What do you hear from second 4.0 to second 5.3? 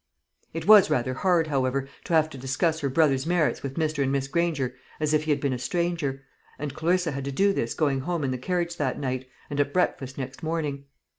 and Miss Granger as if he